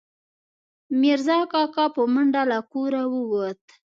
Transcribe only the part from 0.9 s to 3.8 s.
میرزا کاکا، په منډه له کوره ووت